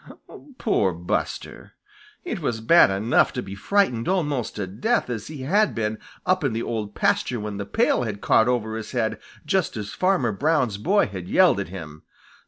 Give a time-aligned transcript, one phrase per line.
[0.57, 1.73] Poor Buster!
[2.25, 6.43] It was bad enough to be frightened almost to death as he had been up
[6.43, 10.31] in the Old Pasture when the pail had caught over his head just as Farmer
[10.31, 12.01] Brown's boy had yelled at him.